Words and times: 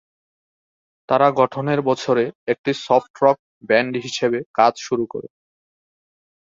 তারা 1.09 1.27
গঠনের 1.39 1.79
বছরে 1.81 2.23
একটি 2.47 2.71
সফট 2.85 3.13
রক 3.23 3.37
ব্যান্ড 3.69 3.93
হিসাবে 4.05 4.39
কাজ 4.53 4.73
শুরু 4.87 5.03
করে। 5.07 5.27